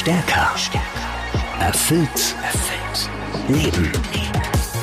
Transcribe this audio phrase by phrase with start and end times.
[0.00, 0.54] Stärker.
[1.60, 2.34] Erfüllt.
[2.42, 3.10] Erfüllt.
[3.48, 3.92] Leben.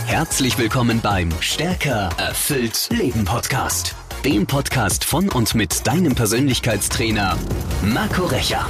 [0.05, 2.09] Herzlich willkommen beim Stärker.
[2.19, 2.87] Erfüllt.
[2.91, 3.95] Leben Podcast.
[4.23, 7.35] Dem Podcast von und mit deinem Persönlichkeitstrainer
[7.81, 8.67] Marco Recher.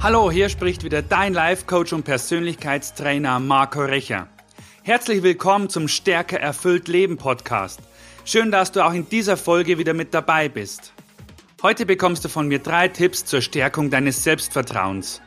[0.00, 4.26] Hallo, hier spricht wieder dein Life-Coach und Persönlichkeitstrainer Marco Recher.
[4.82, 7.78] Herzlich willkommen zum Stärker erfüllt Leben Podcast.
[8.24, 10.92] Schön, dass du auch in dieser Folge wieder mit dabei bist.
[11.62, 15.22] Heute bekommst du von mir drei Tipps zur Stärkung deines Selbstvertrauens.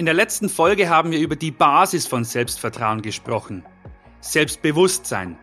[0.00, 3.66] In der letzten Folge haben wir über die Basis von Selbstvertrauen gesprochen.
[4.22, 5.36] Selbstbewusstsein.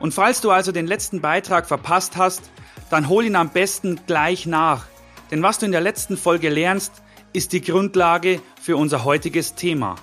[0.00, 2.50] Und falls du also den letzten Beitrag verpasst hast,
[2.88, 4.86] dann hol ihn am besten gleich nach.
[5.30, 7.02] Denn was du in der letzten Folge lernst,
[7.34, 9.96] ist die Grundlage für unser heutiges Thema.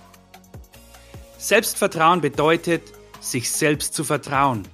[1.39, 2.83] Selbstvertrauen bedeutet,
[3.19, 4.67] sich selbst zu vertrauen.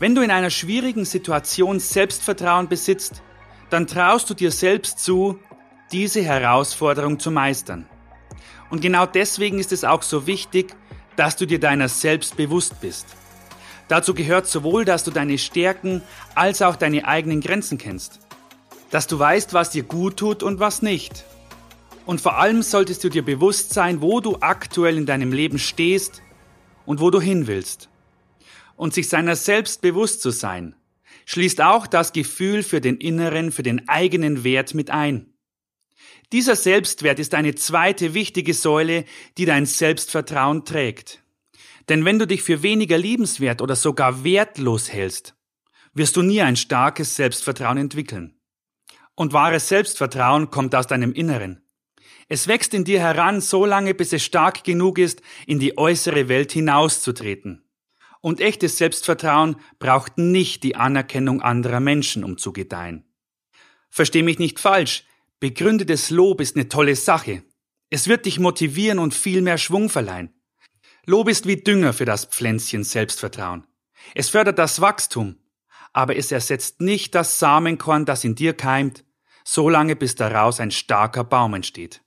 [0.00, 3.22] Wenn du in einer schwierigen Situation Selbstvertrauen besitzt,
[3.70, 5.38] dann traust du dir selbst zu,
[5.92, 7.86] diese Herausforderung zu meistern.
[8.70, 10.74] Und genau deswegen ist es auch so wichtig,
[11.16, 13.06] dass du dir deiner selbst bewusst bist.
[13.88, 16.02] Dazu gehört sowohl, dass du deine Stärken
[16.34, 18.20] als auch deine eigenen Grenzen kennst.
[18.90, 21.24] Dass du weißt, was dir gut tut und was nicht.
[22.04, 26.22] Und vor allem solltest du dir bewusst sein, wo du aktuell in deinem Leben stehst
[26.84, 27.88] und wo du hin willst.
[28.76, 30.74] Und sich seiner selbst bewusst zu sein,
[31.24, 35.32] schließt auch das Gefühl für den inneren, für den eigenen Wert mit ein.
[36.32, 39.04] Dieser Selbstwert ist eine zweite wichtige Säule,
[39.38, 41.22] die dein Selbstvertrauen trägt.
[41.88, 45.36] Denn wenn du dich für weniger liebenswert oder sogar wertlos hältst,
[45.94, 48.34] wirst du nie ein starkes Selbstvertrauen entwickeln.
[49.14, 51.62] Und wahres Selbstvertrauen kommt aus deinem Inneren.
[52.28, 56.28] Es wächst in dir heran, so lange bis es stark genug ist, in die äußere
[56.28, 57.62] Welt hinauszutreten.
[58.20, 63.04] Und echtes Selbstvertrauen braucht nicht die Anerkennung anderer Menschen, um zu gedeihen.
[63.88, 65.04] Versteh mich nicht falsch,
[65.40, 67.42] begründetes Lob ist eine tolle Sache.
[67.90, 70.32] Es wird dich motivieren und viel mehr Schwung verleihen.
[71.04, 73.66] Lob ist wie Dünger für das Pflänzchen Selbstvertrauen.
[74.14, 75.36] Es fördert das Wachstum,
[75.92, 79.04] aber es ersetzt nicht das Samenkorn, das in dir keimt,
[79.44, 82.02] solange bis daraus ein starker Baum entsteht.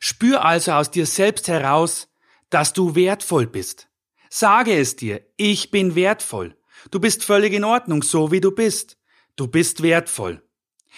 [0.00, 2.08] Spür also aus dir selbst heraus,
[2.50, 3.88] dass du wertvoll bist.
[4.28, 6.56] Sage es dir, ich bin wertvoll.
[6.90, 8.98] Du bist völlig in Ordnung, so wie du bist.
[9.36, 10.42] Du bist wertvoll.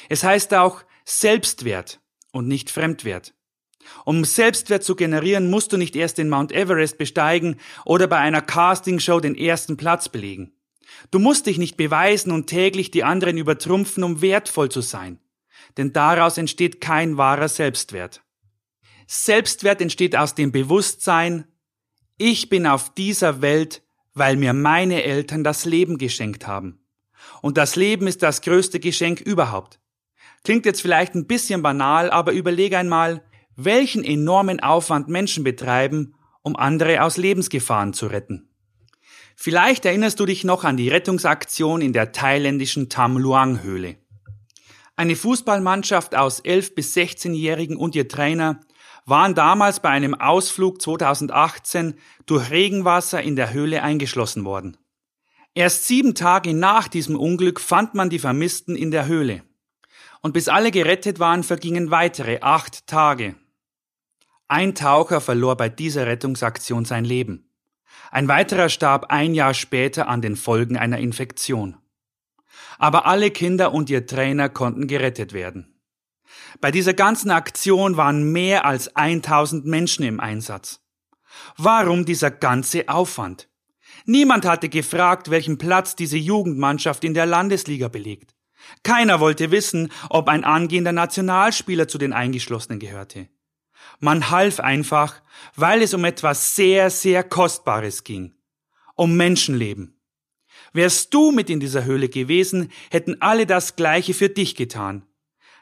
[0.09, 2.01] Es heißt auch Selbstwert
[2.33, 3.33] und nicht Fremdwert.
[4.05, 8.43] Um Selbstwert zu generieren, musst du nicht erst den Mount Everest besteigen oder bei einer
[8.43, 10.53] Castingshow den ersten Platz belegen.
[11.13, 15.21] Du musst dich nicht beweisen und täglich die anderen übertrumpfen, um wertvoll zu sein.
[15.77, 18.23] Denn daraus entsteht kein wahrer Selbstwert.
[19.07, 21.45] Selbstwert entsteht aus dem Bewusstsein,
[22.19, 26.81] ich bin auf dieser Welt, weil mir meine Eltern das Leben geschenkt haben.
[27.43, 29.79] Und das Leben ist das größte Geschenk überhaupt.
[30.45, 33.23] Klingt jetzt vielleicht ein bisschen banal, aber überlege einmal,
[33.57, 38.51] welchen enormen Aufwand Menschen betreiben, um andere aus Lebensgefahren zu retten.
[39.35, 43.97] Vielleicht erinnerst du dich noch an die Rettungsaktion in der thailändischen Tam Luang Höhle.
[44.97, 48.61] Eine Fußballmannschaft aus 11 bis 16-Jährigen und ihr Trainer
[49.05, 51.95] waren damals bei einem Ausflug 2018
[52.25, 54.77] durch Regenwasser in der Höhle eingeschlossen worden.
[55.55, 59.43] Erst sieben Tage nach diesem Unglück fand man die Vermissten in der Höhle.
[60.27, 63.37] Und bis alle gerettet waren, vergingen weitere acht Tage.
[64.49, 67.49] Ein Taucher verlor bei dieser Rettungsaktion sein Leben.
[68.11, 71.77] Ein weiterer starb ein Jahr später an den Folgen einer Infektion.
[72.77, 75.79] Aber alle Kinder und ihr Trainer konnten gerettet werden.
[76.61, 80.81] Bei dieser ganzen Aktion waren mehr als 1000 Menschen im Einsatz.
[81.57, 83.49] Warum dieser ganze Aufwand?
[84.07, 88.36] Niemand hatte gefragt, welchen Platz diese Jugendmannschaft in der Landesliga belegt.
[88.83, 93.29] Keiner wollte wissen, ob ein angehender Nationalspieler zu den Eingeschlossenen gehörte.
[94.01, 95.23] Man half einfach,
[95.55, 98.35] weil es um etwas sehr, sehr Kostbares ging.
[98.95, 100.01] Um Menschenleben.
[100.73, 105.07] Wärst du mit in dieser Höhle gewesen, hätten alle das Gleiche für dich getan.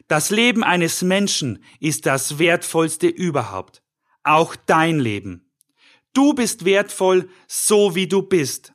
[0.08, 3.82] Das Leben eines Menschen ist das Wertvollste überhaupt.
[4.22, 5.50] Auch dein Leben.
[6.12, 8.72] Du bist wertvoll, so wie du bist.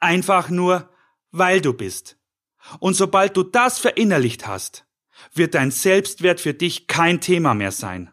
[0.00, 0.90] Einfach nur,
[1.30, 2.18] weil du bist.
[2.80, 4.86] Und sobald du das verinnerlicht hast,
[5.32, 8.10] wird dein Selbstwert für dich kein Thema mehr sein.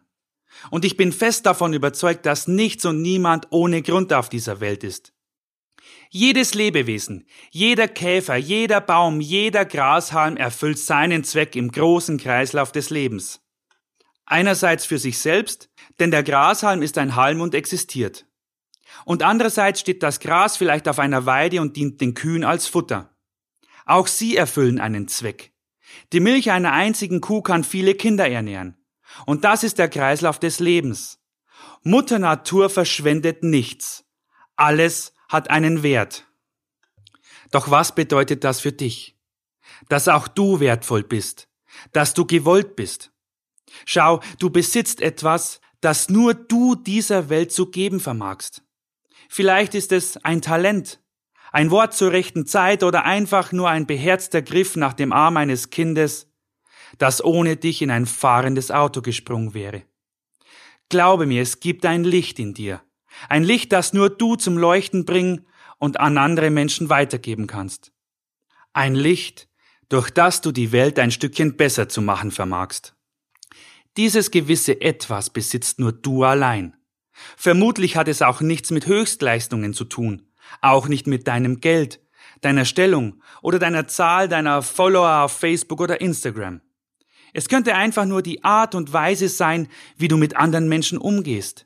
[0.70, 4.84] Und ich bin fest davon überzeugt, dass nichts und niemand ohne Grund auf dieser Welt
[4.84, 5.14] ist.
[6.10, 12.92] Jedes Lebewesen, jeder Käfer, jeder Baum, jeder Grashalm erfüllt seinen Zweck im großen Kreislauf des
[12.92, 13.42] Lebens.
[14.26, 18.26] Einerseits für sich selbst, denn der Grashalm ist ein Halm und existiert.
[19.06, 23.13] Und andererseits steht das Gras vielleicht auf einer Weide und dient den Kühen als Futter.
[23.86, 25.52] Auch sie erfüllen einen Zweck.
[26.12, 28.78] Die Milch einer einzigen Kuh kann viele Kinder ernähren.
[29.26, 31.20] Und das ist der Kreislauf des Lebens.
[31.84, 34.06] Mutter Natur verschwendet nichts.
[34.56, 36.26] Alles hat einen Wert.
[37.52, 39.18] Doch was bedeutet das für dich?
[39.90, 41.50] Dass auch du wertvoll bist,
[41.92, 43.12] dass du gewollt bist.
[43.86, 48.64] Schau, du besitzt etwas, das nur du dieser Welt zu geben vermagst.
[49.30, 51.02] Vielleicht ist es ein Talent,
[51.54, 55.70] ein Wort zur rechten Zeit oder einfach nur ein beherzter Griff nach dem Arm eines
[55.70, 56.28] Kindes,
[56.98, 59.84] das ohne dich in ein fahrendes Auto gesprungen wäre.
[60.90, 62.82] Glaube mir, es gibt ein Licht in dir,
[63.30, 65.46] ein Licht, das nur du zum Leuchten bringen
[65.78, 67.92] und an andere Menschen weitergeben kannst.
[68.74, 69.48] Ein Licht,
[69.90, 72.96] durch das du die Welt ein Stückchen besser zu machen vermagst.
[73.96, 76.76] Dieses gewisse Etwas besitzt nur du allein.
[77.38, 82.02] Vermutlich hat es auch nichts mit Höchstleistungen zu tun, auch nicht mit deinem Geld,
[82.42, 86.62] deiner Stellung oder deiner Zahl deiner Follower auf Facebook oder Instagram.
[87.34, 89.68] Es könnte einfach nur die Art und Weise sein,
[89.98, 91.66] wie du mit anderen Menschen umgehst.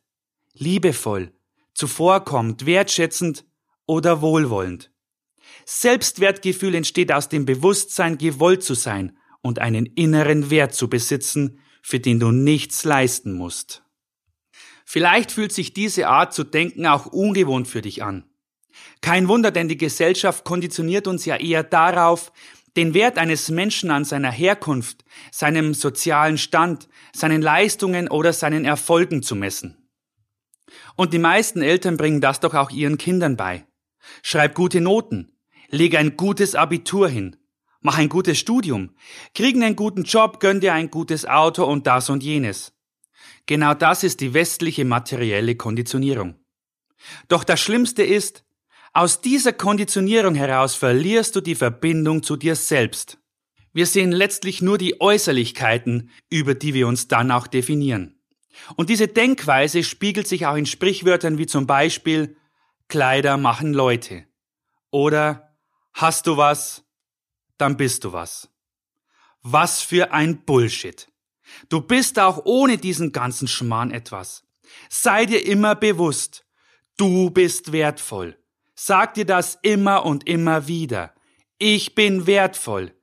[0.53, 1.33] Liebevoll,
[1.73, 3.45] zuvorkommend, wertschätzend
[3.85, 4.91] oder wohlwollend.
[5.65, 11.99] Selbstwertgefühl entsteht aus dem Bewusstsein, gewollt zu sein und einen inneren Wert zu besitzen, für
[11.99, 13.83] den du nichts leisten musst.
[14.85, 18.23] Vielleicht fühlt sich diese Art zu denken auch ungewohnt für dich an.
[19.01, 22.31] Kein Wunder, denn die Gesellschaft konditioniert uns ja eher darauf,
[22.75, 29.23] den Wert eines Menschen an seiner Herkunft, seinem sozialen Stand, seinen Leistungen oder seinen Erfolgen
[29.23, 29.89] zu messen.
[30.95, 33.65] Und die meisten Eltern bringen das doch auch ihren Kindern bei.
[34.21, 35.31] Schreib gute Noten,
[35.69, 37.35] leg ein gutes Abitur hin,
[37.81, 38.95] Mach ein gutes Studium.
[39.33, 42.73] Krieg einen guten Job, gönn dir ein gutes Auto und das und jenes.
[43.45, 46.35] Genau das ist die westliche materielle Konditionierung.
[47.27, 48.43] Doch das Schlimmste ist,
[48.97, 53.19] aus dieser Konditionierung heraus verlierst du die Verbindung zu dir selbst.
[53.71, 58.19] Wir sehen letztlich nur die Äußerlichkeiten, über die wir uns dann auch definieren.
[58.75, 62.37] Und diese Denkweise spiegelt sich auch in Sprichwörtern wie zum Beispiel
[62.87, 64.25] Kleider machen Leute
[64.89, 65.55] oder
[65.93, 66.83] Hast du was,
[67.59, 68.49] dann bist du was.
[69.43, 71.07] Was für ein Bullshit.
[71.69, 74.43] Du bist auch ohne diesen ganzen Schmarrn etwas.
[74.89, 76.47] Sei dir immer bewusst,
[76.97, 78.39] du bist wertvoll.
[78.79, 81.15] Sag dir das immer und immer wieder.
[81.57, 82.93] Ich bin wertvoll.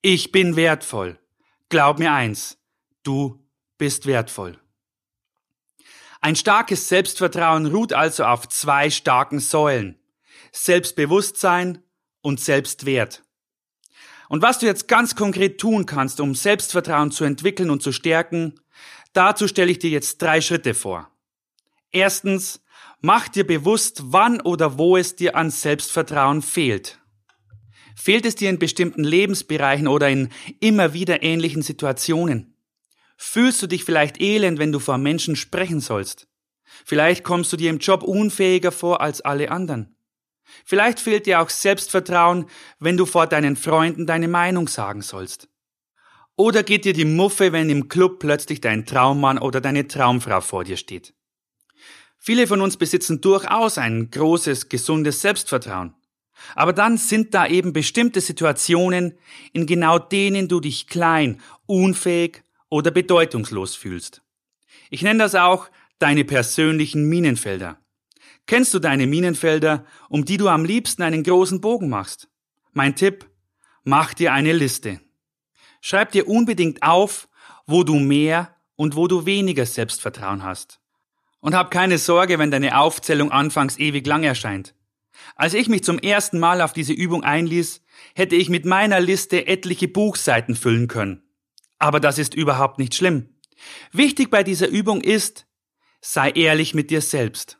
[0.00, 1.20] Ich bin wertvoll.
[1.68, 2.56] Glaub mir eins,
[3.02, 3.46] du
[3.76, 4.58] bist wertvoll.
[6.22, 10.00] Ein starkes Selbstvertrauen ruht also auf zwei starken Säulen.
[10.50, 11.82] Selbstbewusstsein
[12.22, 13.22] und Selbstwert.
[14.30, 18.58] Und was du jetzt ganz konkret tun kannst, um Selbstvertrauen zu entwickeln und zu stärken,
[19.12, 21.10] dazu stelle ich dir jetzt drei Schritte vor.
[21.90, 22.62] Erstens,
[23.00, 27.00] mach dir bewusst, wann oder wo es dir an Selbstvertrauen fehlt.
[27.96, 30.28] Fehlt es dir in bestimmten Lebensbereichen oder in
[30.60, 32.54] immer wieder ähnlichen Situationen?
[33.16, 36.28] Fühlst du dich vielleicht elend, wenn du vor Menschen sprechen sollst?
[36.84, 39.96] Vielleicht kommst du dir im Job unfähiger vor als alle anderen.
[40.64, 42.46] Vielleicht fehlt dir auch Selbstvertrauen,
[42.78, 45.48] wenn du vor deinen Freunden deine Meinung sagen sollst.
[46.36, 50.62] Oder geht dir die Muffe, wenn im Club plötzlich dein Traummann oder deine Traumfrau vor
[50.62, 51.14] dir steht.
[52.18, 55.94] Viele von uns besitzen durchaus ein großes, gesundes Selbstvertrauen.
[56.54, 59.14] Aber dann sind da eben bestimmte Situationen,
[59.52, 64.22] in genau denen du dich klein, unfähig oder bedeutungslos fühlst.
[64.90, 65.68] Ich nenne das auch
[65.98, 67.78] deine persönlichen Minenfelder.
[68.46, 72.28] Kennst du deine Minenfelder, um die du am liebsten einen großen Bogen machst?
[72.72, 73.28] Mein Tipp,
[73.84, 75.00] mach dir eine Liste.
[75.80, 77.28] Schreib dir unbedingt auf,
[77.66, 80.80] wo du mehr und wo du weniger Selbstvertrauen hast.
[81.40, 84.74] Und hab keine Sorge, wenn deine Aufzählung anfangs ewig lang erscheint.
[85.36, 87.82] Als ich mich zum ersten Mal auf diese Übung einließ,
[88.14, 91.22] hätte ich mit meiner Liste etliche Buchseiten füllen können.
[91.78, 93.28] Aber das ist überhaupt nicht schlimm.
[93.92, 95.46] Wichtig bei dieser Übung ist,
[96.00, 97.58] sei ehrlich mit dir selbst.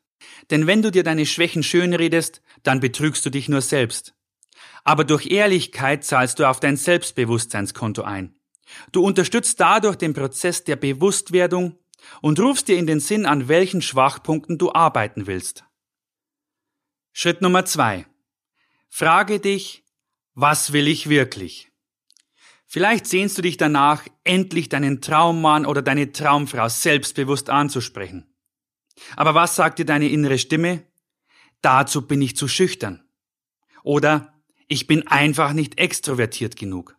[0.50, 4.14] Denn wenn du dir deine Schwächen schönredest, dann betrügst du dich nur selbst.
[4.84, 8.34] Aber durch Ehrlichkeit zahlst du auf dein Selbstbewusstseinskonto ein.
[8.92, 11.78] Du unterstützt dadurch den Prozess der Bewusstwerdung
[12.20, 15.64] und rufst dir in den Sinn, an welchen Schwachpunkten du arbeiten willst.
[17.12, 18.06] Schritt Nummer zwei.
[18.88, 19.84] Frage dich,
[20.34, 21.70] was will ich wirklich?
[22.66, 28.26] Vielleicht sehnst du dich danach, endlich deinen Traummann oder deine Traumfrau selbstbewusst anzusprechen.
[29.16, 30.84] Aber was sagt dir deine innere Stimme?
[31.62, 33.08] Dazu bin ich zu schüchtern.
[33.82, 34.34] Oder
[34.68, 36.96] ich bin einfach nicht extrovertiert genug.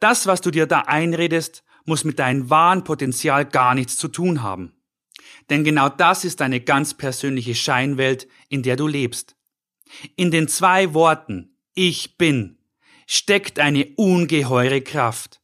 [0.00, 4.42] Das, was du dir da einredest, muss mit deinem wahren Potenzial gar nichts zu tun
[4.42, 4.72] haben.
[5.50, 9.36] Denn genau das ist deine ganz persönliche Scheinwelt, in der du lebst.
[10.16, 12.58] In den zwei Worten Ich bin
[13.06, 15.40] steckt eine ungeheure Kraft.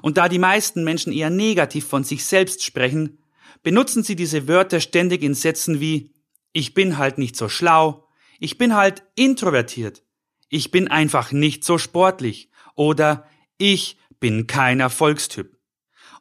[0.00, 3.18] Und da die meisten Menschen eher negativ von sich selbst sprechen,
[3.62, 6.14] benutzen sie diese Wörter ständig in Sätzen wie
[6.52, 10.02] ich bin halt nicht so schlau, ich bin halt introvertiert,
[10.48, 13.26] ich bin einfach nicht so sportlich oder
[13.58, 15.59] ich bin kein Erfolgstyp.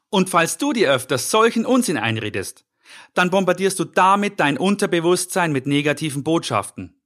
[0.09, 2.65] Und falls du dir öfters solchen Unsinn einredest,
[3.13, 6.99] dann bombardierst du damit dein Unterbewusstsein mit negativen Botschaften.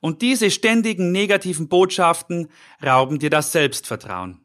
[0.00, 2.50] Und diese ständigen negativen Botschaften
[2.84, 4.40] rauben dir das Selbstvertrauen.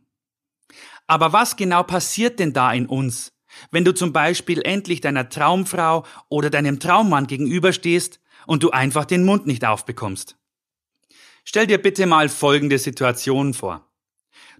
[1.07, 3.33] Aber was genau passiert denn da in uns,
[3.71, 9.25] wenn du zum Beispiel endlich deiner Traumfrau oder deinem Traummann gegenüberstehst und du einfach den
[9.25, 10.37] Mund nicht aufbekommst?
[11.43, 13.88] Stell dir bitte mal folgende Situation vor.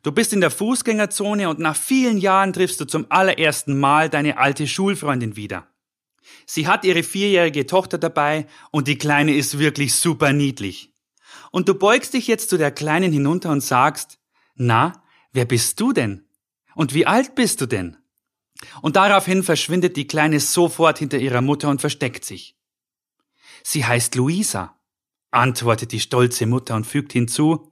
[0.01, 4.37] Du bist in der Fußgängerzone und nach vielen Jahren triffst du zum allerersten Mal deine
[4.37, 5.67] alte Schulfreundin wieder.
[6.45, 10.93] Sie hat ihre vierjährige Tochter dabei und die Kleine ist wirklich super niedlich.
[11.51, 14.19] Und du beugst dich jetzt zu der Kleinen hinunter und sagst,
[14.55, 16.25] na, wer bist du denn?
[16.75, 17.97] Und wie alt bist du denn?
[18.81, 22.55] Und daraufhin verschwindet die Kleine sofort hinter ihrer Mutter und versteckt sich.
[23.63, 24.79] Sie heißt Luisa,
[25.31, 27.71] antwortet die stolze Mutter und fügt hinzu,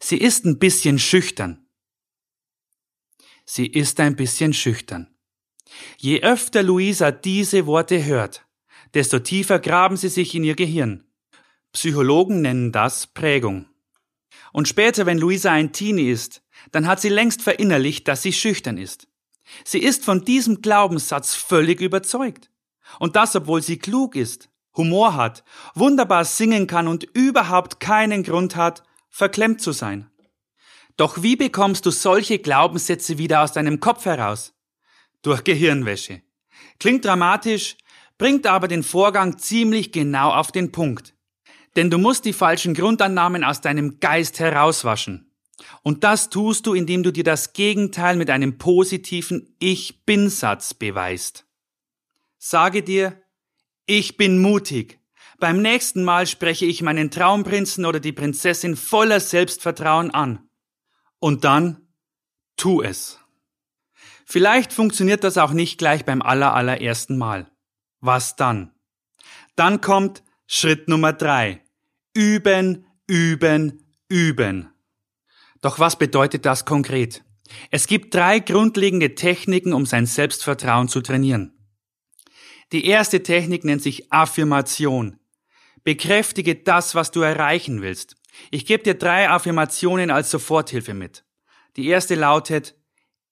[0.00, 1.66] sie ist ein bisschen schüchtern.
[3.44, 5.14] Sie ist ein bisschen schüchtern.
[5.98, 8.46] Je öfter Luisa diese Worte hört,
[8.94, 11.04] desto tiefer graben sie sich in ihr Gehirn.
[11.72, 13.66] Psychologen nennen das Prägung.
[14.52, 18.76] Und später, wenn Luisa ein Teenie ist, dann hat sie längst verinnerlicht, dass sie schüchtern
[18.76, 19.08] ist.
[19.64, 22.50] Sie ist von diesem Glaubenssatz völlig überzeugt.
[22.98, 28.56] Und das, obwohl sie klug ist, Humor hat, wunderbar singen kann und überhaupt keinen Grund
[28.56, 30.10] hat, verklemmt zu sein.
[30.96, 34.54] Doch wie bekommst du solche Glaubenssätze wieder aus deinem Kopf heraus?
[35.22, 36.22] durch Gehirnwäsche.
[36.78, 37.76] Klingt dramatisch,
[38.18, 41.14] bringt aber den Vorgang ziemlich genau auf den Punkt.
[41.76, 45.32] Denn du musst die falschen Grundannahmen aus deinem Geist herauswaschen.
[45.82, 50.74] Und das tust du, indem du dir das Gegenteil mit einem positiven Ich bin Satz
[50.74, 51.46] beweist.
[52.38, 53.22] Sage dir,
[53.86, 54.98] ich bin mutig.
[55.42, 60.48] Beim nächsten Mal spreche ich meinen Traumprinzen oder die Prinzessin voller Selbstvertrauen an.
[61.18, 61.88] Und dann
[62.56, 63.18] tu es.
[64.24, 67.50] Vielleicht funktioniert das auch nicht gleich beim allerallerersten Mal.
[67.98, 68.70] Was dann?
[69.56, 71.64] Dann kommt Schritt Nummer drei.
[72.14, 74.68] Üben, üben, üben.
[75.60, 77.24] Doch was bedeutet das konkret?
[77.72, 81.52] Es gibt drei grundlegende Techniken, um sein Selbstvertrauen zu trainieren.
[82.70, 85.18] Die erste Technik nennt sich Affirmation.
[85.84, 88.16] Bekräftige das, was du erreichen willst.
[88.50, 91.24] Ich gebe dir drei Affirmationen als Soforthilfe mit.
[91.76, 92.74] Die erste lautet,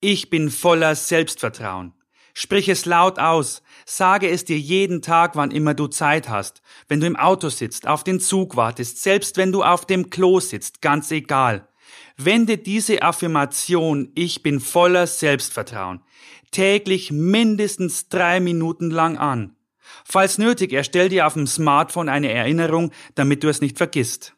[0.00, 1.94] ich bin voller Selbstvertrauen.
[2.32, 7.00] Sprich es laut aus, sage es dir jeden Tag, wann immer du Zeit hast, wenn
[7.00, 10.80] du im Auto sitzt, auf den Zug wartest, selbst wenn du auf dem Klo sitzt,
[10.80, 11.68] ganz egal.
[12.16, 16.02] Wende diese Affirmation Ich bin voller Selbstvertrauen
[16.50, 19.56] täglich mindestens drei Minuten lang an.
[20.04, 24.34] Falls nötig, erstell dir auf dem Smartphone eine Erinnerung, damit du es nicht vergisst.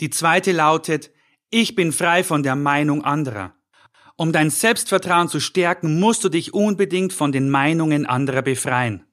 [0.00, 1.10] Die zweite lautet
[1.50, 3.54] Ich bin frei von der Meinung anderer.
[4.16, 9.04] Um dein Selbstvertrauen zu stärken, musst du dich unbedingt von den Meinungen anderer befreien.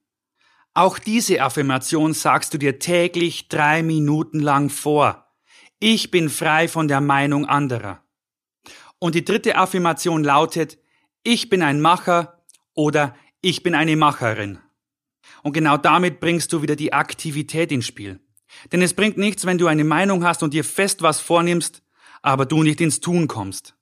[0.74, 5.26] Auch diese Affirmation sagst du dir täglich drei Minuten lang vor.
[5.80, 8.04] Ich bin frei von der Meinung anderer.
[9.00, 10.78] Und die dritte Affirmation lautet,
[11.24, 12.44] ich bin ein Macher
[12.74, 14.60] oder ich bin eine Macherin.
[15.44, 18.20] Und genau damit bringst du wieder die Aktivität ins Spiel.
[18.72, 21.82] Denn es bringt nichts, wenn du eine Meinung hast und dir fest was vornimmst,
[22.22, 23.76] aber du nicht ins Tun kommst.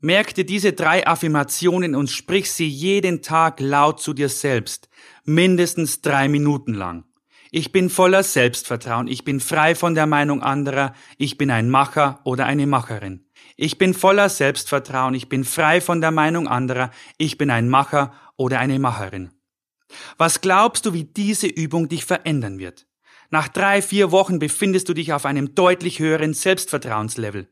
[0.00, 4.88] Merk dir diese drei Affirmationen und sprich sie jeden Tag laut zu dir selbst,
[5.24, 7.04] mindestens drei Minuten lang.
[7.50, 12.20] Ich bin voller Selbstvertrauen, ich bin frei von der Meinung anderer, ich bin ein Macher
[12.24, 13.24] oder eine Macherin.
[13.56, 18.12] Ich bin voller Selbstvertrauen, ich bin frei von der Meinung anderer, ich bin ein Macher
[18.36, 19.30] oder eine Macherin.
[20.16, 22.86] Was glaubst du, wie diese Übung dich verändern wird?
[23.30, 27.48] Nach drei, vier Wochen befindest du dich auf einem deutlich höheren Selbstvertrauenslevel.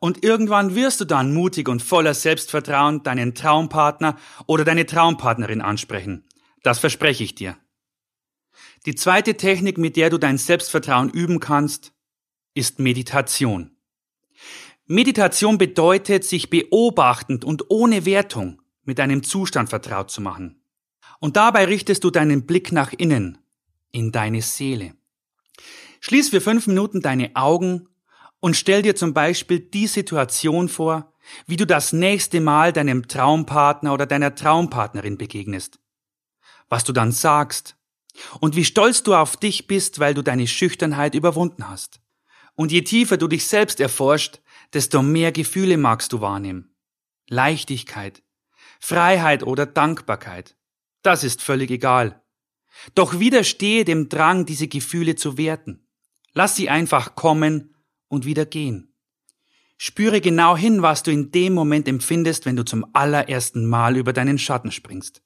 [0.00, 6.26] Und irgendwann wirst du dann mutig und voller Selbstvertrauen deinen Traumpartner oder deine Traumpartnerin ansprechen.
[6.64, 7.56] Das verspreche ich dir.
[8.84, 11.92] Die zweite Technik, mit der du dein Selbstvertrauen üben kannst,
[12.54, 13.76] ist Meditation.
[14.86, 20.61] Meditation bedeutet, sich beobachtend und ohne Wertung mit deinem Zustand vertraut zu machen.
[21.22, 23.38] Und dabei richtest du deinen Blick nach innen,
[23.92, 24.96] in deine Seele.
[26.00, 27.86] Schließ für fünf Minuten deine Augen
[28.40, 31.12] und stell dir zum Beispiel die Situation vor,
[31.46, 35.78] wie du das nächste Mal deinem Traumpartner oder deiner Traumpartnerin begegnest.
[36.68, 37.76] Was du dann sagst
[38.40, 42.00] und wie stolz du auf dich bist, weil du deine Schüchternheit überwunden hast.
[42.56, 44.40] Und je tiefer du dich selbst erforscht,
[44.72, 46.74] desto mehr Gefühle magst du wahrnehmen.
[47.28, 48.24] Leichtigkeit,
[48.80, 50.56] Freiheit oder Dankbarkeit.
[51.02, 52.22] Das ist völlig egal.
[52.94, 55.86] Doch widerstehe dem Drang, diese Gefühle zu werten.
[56.32, 57.74] Lass sie einfach kommen
[58.08, 58.94] und wieder gehen.
[59.76, 64.12] Spüre genau hin, was du in dem Moment empfindest, wenn du zum allerersten Mal über
[64.12, 65.22] deinen Schatten springst.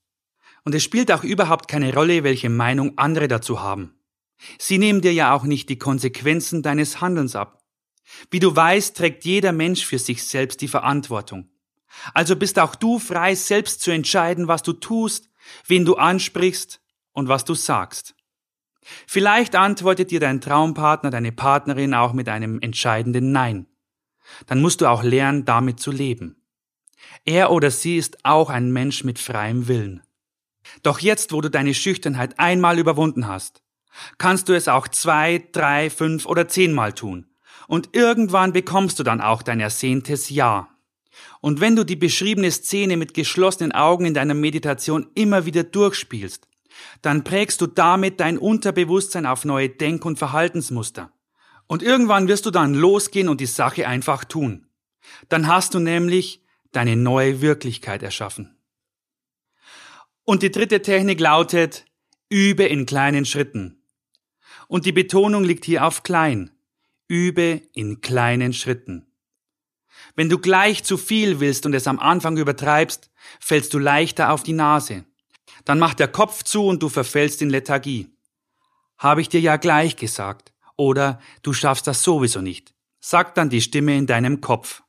[0.64, 3.94] Und es spielt auch überhaupt keine Rolle, welche Meinung andere dazu haben.
[4.58, 7.62] Sie nehmen dir ja auch nicht die Konsequenzen deines Handelns ab.
[8.30, 11.50] Wie du weißt, trägt jeder Mensch für sich selbst die Verantwortung.
[12.14, 15.30] Also bist auch du frei, selbst zu entscheiden, was du tust,
[15.66, 16.80] wen du ansprichst
[17.12, 18.14] und was du sagst.
[19.06, 23.66] Vielleicht antwortet dir dein Traumpartner, deine Partnerin auch mit einem entscheidenden Nein.
[24.46, 26.42] Dann musst du auch lernen, damit zu leben.
[27.24, 30.02] Er oder sie ist auch ein Mensch mit freiem Willen.
[30.82, 33.62] Doch jetzt, wo du deine Schüchternheit einmal überwunden hast,
[34.18, 37.26] kannst du es auch zwei, drei, fünf oder zehnmal tun.
[37.68, 40.68] Und irgendwann bekommst du dann auch dein ersehntes Ja.
[41.40, 46.46] Und wenn du die beschriebene Szene mit geschlossenen Augen in deiner Meditation immer wieder durchspielst,
[47.02, 51.12] dann prägst du damit dein Unterbewusstsein auf neue Denk- und Verhaltensmuster.
[51.66, 54.66] Und irgendwann wirst du dann losgehen und die Sache einfach tun.
[55.28, 56.42] Dann hast du nämlich
[56.72, 58.56] deine neue Wirklichkeit erschaffen.
[60.24, 61.84] Und die dritte Technik lautet,
[62.28, 63.82] übe in kleinen Schritten.
[64.68, 66.50] Und die Betonung liegt hier auf klein.
[67.08, 69.05] Übe in kleinen Schritten.
[70.16, 74.42] Wenn du gleich zu viel willst und es am Anfang übertreibst, fällst du leichter auf
[74.42, 75.04] die Nase.
[75.64, 78.08] Dann macht der Kopf zu und du verfällst in Lethargie.
[78.98, 80.52] Habe ich dir ja gleich gesagt.
[80.76, 82.74] Oder du schaffst das sowieso nicht.
[83.00, 84.82] Sagt dann die Stimme in deinem Kopf.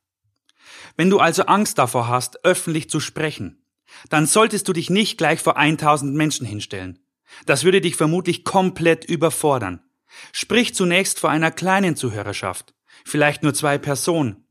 [0.96, 3.64] Wenn du also Angst davor hast, öffentlich zu sprechen,
[4.10, 7.00] dann solltest du dich nicht gleich vor 1000 Menschen hinstellen.
[7.46, 9.82] Das würde dich vermutlich komplett überfordern.
[10.32, 12.74] Sprich zunächst vor einer kleinen Zuhörerschaft,
[13.06, 14.47] vielleicht nur zwei Personen.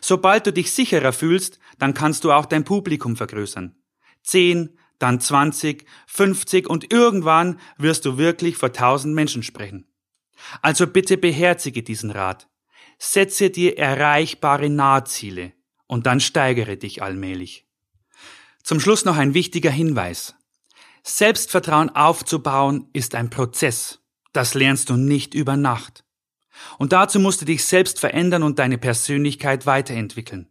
[0.00, 3.76] Sobald du dich sicherer fühlst, dann kannst du auch dein Publikum vergrößern.
[4.22, 9.86] Zehn, dann zwanzig, fünfzig und irgendwann wirst du wirklich vor tausend Menschen sprechen.
[10.62, 12.48] Also bitte beherzige diesen Rat.
[12.98, 15.52] Setze dir erreichbare Nahziele
[15.86, 17.68] und dann steigere dich allmählich.
[18.64, 20.34] Zum Schluss noch ein wichtiger Hinweis.
[21.04, 24.00] Selbstvertrauen aufzubauen ist ein Prozess.
[24.32, 26.04] Das lernst du nicht über Nacht.
[26.78, 30.48] Und dazu musst du dich selbst verändern und deine Persönlichkeit weiterentwickeln.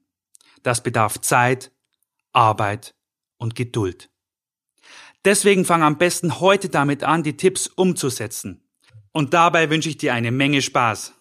[0.63, 1.71] Das bedarf Zeit,
[2.33, 2.95] Arbeit
[3.37, 4.09] und Geduld.
[5.25, 8.63] Deswegen fang am besten heute damit an, die Tipps umzusetzen.
[9.11, 11.13] Und dabei wünsche ich dir eine Menge Spaß.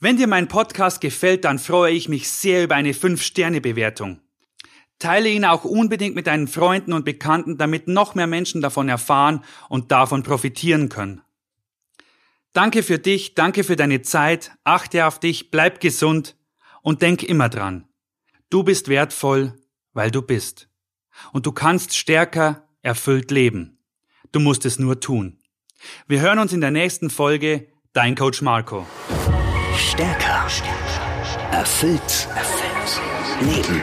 [0.00, 4.20] Wenn dir mein Podcast gefällt, dann freue ich mich sehr über eine 5-Sterne-Bewertung.
[5.00, 9.44] Teile ihn auch unbedingt mit deinen Freunden und Bekannten, damit noch mehr Menschen davon erfahren
[9.68, 11.20] und davon profitieren können.
[12.52, 16.36] Danke für dich, danke für deine Zeit, achte auf dich, bleib gesund
[16.82, 17.86] und denk immer dran.
[18.50, 19.54] Du bist wertvoll,
[19.92, 20.68] weil du bist.
[21.32, 23.78] Und du kannst stärker, erfüllt leben.
[24.32, 25.38] Du musst es nur tun.
[26.06, 27.68] Wir hören uns in der nächsten Folge.
[27.92, 28.86] Dein Coach Marco.
[29.76, 30.46] Stärker.
[31.52, 32.28] Erfüllt.
[32.34, 32.68] Erfüllt.
[33.40, 33.82] Leben.